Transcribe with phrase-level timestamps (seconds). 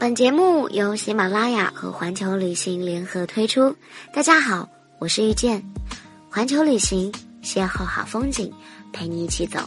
[0.00, 3.74] 本节目由喜马拉雅和环球旅行联合推出。
[4.14, 4.68] 大家好，
[5.00, 5.60] 我是遇见，
[6.30, 8.48] 环球旅行邂逅好风景，
[8.92, 9.58] 陪你一起走。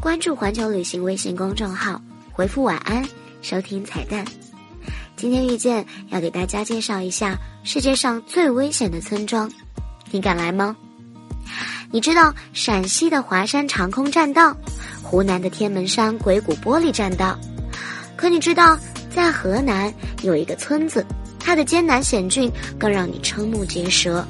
[0.00, 2.00] 关注环球旅行微信公众号，
[2.32, 3.06] 回复晚安，
[3.42, 4.24] 收听彩蛋。
[5.14, 9.52] 今天遇见要给大家介绍一下世界上最危险的村庄，
[10.10, 10.74] 你敢来吗？
[11.90, 14.56] 你知道陕西的华山长空栈道，
[15.02, 17.38] 湖南的天门山鬼谷玻璃栈道，
[18.16, 18.78] 可你知道？
[19.16, 21.02] 在河南有一个村子，
[21.40, 24.22] 它的艰难险峻更让你瞠目结舌。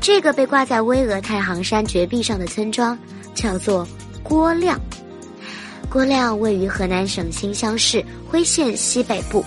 [0.00, 2.98] 这个被挂在巍峨太行山绝壁上的村庄
[3.36, 3.86] 叫做
[4.20, 4.80] 郭亮。
[5.88, 9.44] 郭亮位于河南省新乡市辉县西北部，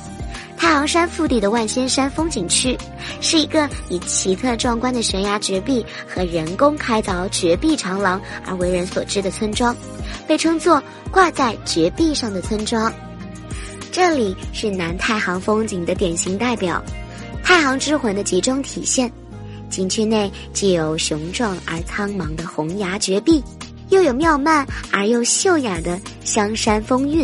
[0.56, 2.78] 太行山腹地的万仙山风景区，
[3.20, 9.76] 是一个以奇特壮观的悬崖绝壁和人工开凿绝壁长廊而为人所知的村庄，
[10.26, 12.90] 被称作挂在绝壁上的村庄。
[13.94, 16.84] 这里是南太行风景的典型代表，
[17.44, 19.10] 太行之魂的集中体现。
[19.70, 23.44] 景区内既有雄壮而苍茫的红崖绝壁，
[23.90, 27.24] 又有妙曼而又秀雅的香山风韵。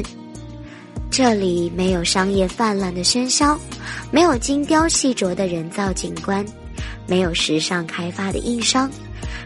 [1.09, 3.59] 这里没有商业泛滥的喧嚣，
[4.12, 6.45] 没有精雕细琢的人造景观，
[7.08, 8.88] 没有时尚开发的硬伤，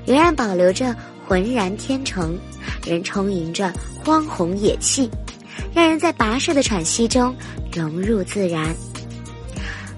[0.05, 0.93] 仍然保留着
[1.25, 2.37] 浑然天成，
[2.85, 3.71] 仍充盈着
[4.03, 5.09] 荒红野气。
[5.73, 7.35] 让人在跋涉的喘息中
[7.71, 8.75] 融入自然。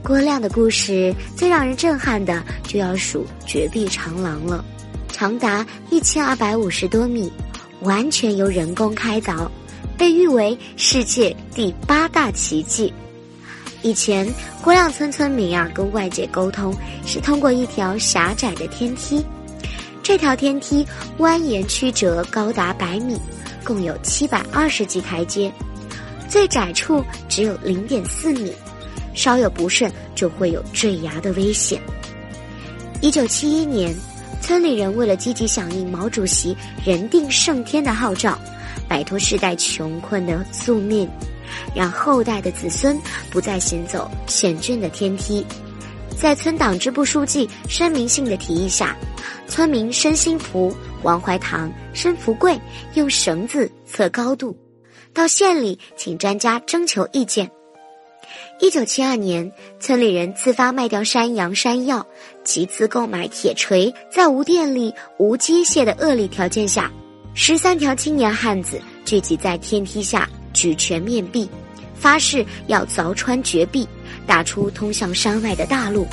[0.03, 4.63] 郭亮的故事最让人震撼的，就要数绝壁长廊了，
[5.11, 7.31] 长达一千二百五十多米，
[7.81, 9.49] 完全由人工开凿，
[9.97, 12.93] 被誉为世界第八大奇迹。
[13.81, 14.27] 以前
[14.61, 16.75] 郭亮村村民啊，跟外界沟通
[17.05, 19.25] 是通过一条狭窄的天梯，
[20.03, 20.85] 这条天梯
[21.17, 23.19] 蜿蜒曲折，高达百米。
[23.65, 25.51] 共有七百二十级台阶，
[26.29, 28.53] 最窄处只有零点四米，
[29.15, 31.81] 稍有不慎就会有坠崖的危险。
[33.01, 33.93] 一九七一年，
[34.41, 38.39] 村里人为了积极响应毛主席“人定胜天”的号召，
[38.87, 41.09] 摆脱世代穷困的宿命，
[41.75, 42.97] 让后代的子孙
[43.31, 45.45] 不再行走险峻的天梯。
[46.17, 48.95] 在村党支部书记申明信的提议下，
[49.47, 50.73] 村民申新福。
[51.05, 52.59] 王怀堂、申福贵
[52.95, 54.57] 用绳子测高度，
[55.13, 57.49] 到县里请专家征求意见。
[58.59, 59.49] 一九七二年，
[59.79, 62.03] 村里人自发卖掉山羊、山药，
[62.43, 66.91] 集资购买铁锤，在无电力、无机械的恶劣条件下，
[67.35, 71.47] 十三条青年汉子聚集在天梯下，举拳面壁，
[71.93, 73.87] 发誓要凿穿绝壁，
[74.25, 76.07] 打出通向山外的大路。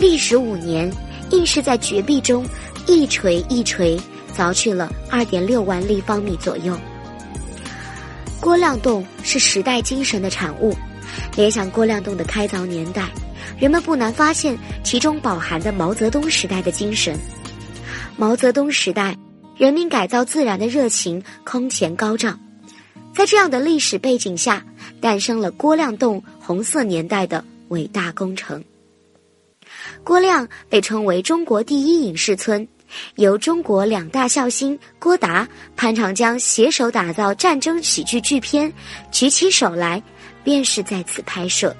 [0.00, 0.92] 历时五年，
[1.30, 2.44] 硬是在绝壁中。
[2.86, 3.98] 一锤一锤
[4.36, 6.76] 凿去了二点六万立方米左右。
[8.40, 10.76] 郭亮洞是时代精神的产物，
[11.36, 13.08] 联想郭亮洞的开凿年代，
[13.58, 17.16] 人们不难发现其中饱含的毛泽东时代的精神。
[18.16, 19.16] 毛泽东时代，
[19.56, 22.38] 人民改造自然的热情空前高涨，
[23.14, 24.64] 在这样的历史背景下，
[25.00, 28.62] 诞生了郭亮洞红色年代的伟大工程。
[30.02, 32.66] 郭亮被称为中国第一影视村，
[33.16, 38.72] 由中国两大笑星郭达、潘长江携手打造战争喜剧巨片，
[39.10, 40.02] 举起手来
[40.44, 41.74] 便是在此拍摄。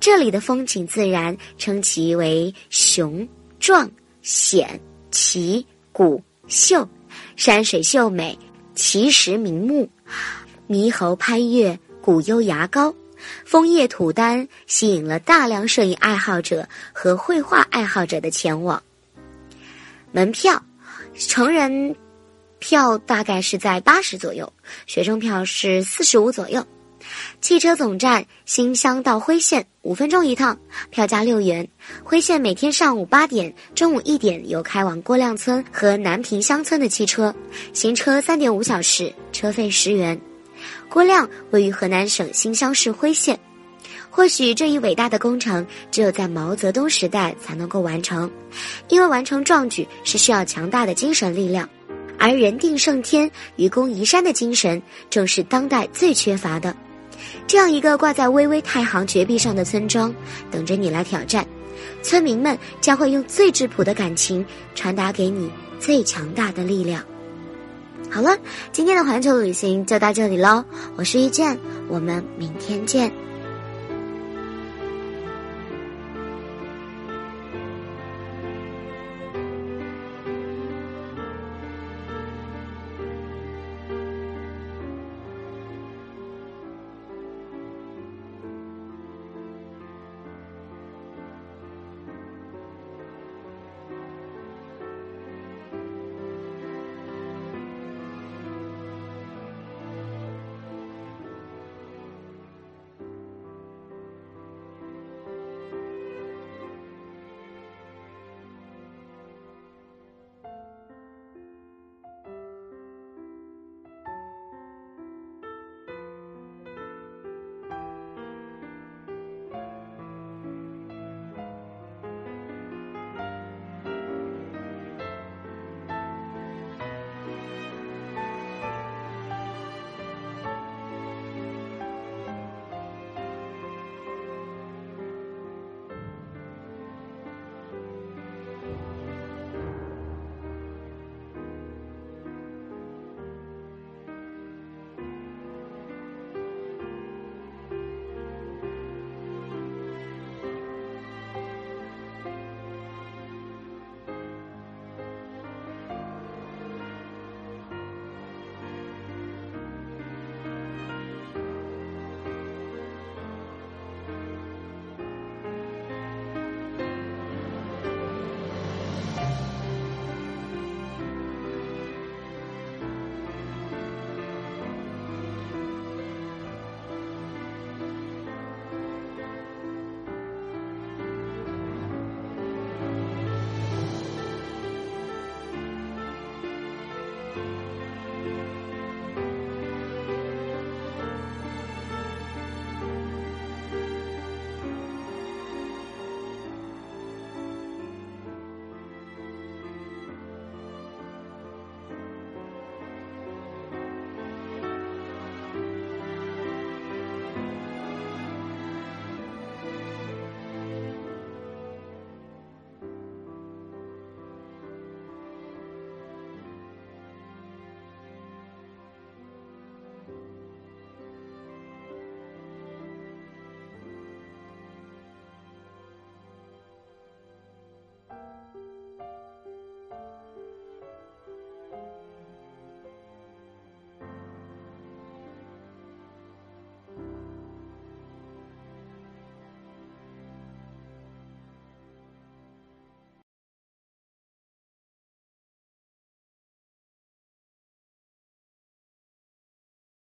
[0.00, 3.26] 这里的风景自然称其为雄
[3.58, 4.78] 壮、险、
[5.10, 6.86] 奇、古、秀，
[7.36, 8.38] 山水秀美，
[8.74, 9.88] 奇石名木，
[10.68, 12.94] 猕猴攀越，古幽崖高。
[13.46, 18.82] 枫叶吐丹吸引了大量摄影爱好者和绘画爱好者的前往。
[20.14, 20.62] 门票，
[21.18, 21.96] 成人
[22.60, 24.50] 票大概是在八十左右，
[24.86, 26.64] 学生票是四十五左右。
[27.40, 30.56] 汽车总站新乡到辉县五分钟一趟，
[30.90, 31.68] 票价六元。
[32.04, 37.34] 辉县每天上午八点、中午一点有开往郭亮村和南坪乡村的汽车，
[37.72, 40.18] 行车三点五小时，车费十元。
[40.88, 43.36] 郭亮位于河南省新乡市辉县，
[44.16, 48.30] 或许这一伟大的工程只有在毛泽东时代才能够完成，
[48.88, 51.68] 因为完成壮举是需要强大的精神力量，
[52.16, 54.80] 而人定胜天、愚公移山的精神
[55.10, 56.76] 正是当代最缺乏的。
[57.48, 60.14] 这样一个挂在巍巍太行绝壁上的村庄，
[60.48, 61.44] 等着你来挑战，
[62.00, 64.46] 村民们将会用最质朴的感情
[64.76, 65.50] 传达给你
[65.80, 67.02] 最强大的力量。
[68.08, 68.38] 好了，
[68.70, 70.64] 今天的环球旅行就到这里喽。
[70.94, 71.58] 我是遇见，
[71.88, 73.12] 我们明天见。